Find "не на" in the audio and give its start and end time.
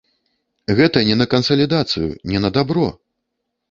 1.11-1.29, 2.33-2.55